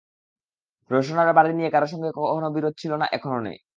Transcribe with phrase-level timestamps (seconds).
[0.91, 3.57] রওশন আরার বাড়ি নিয়ে কারও সঙ্গে কখনো বিরোধ ছিল না, এখনো নেই।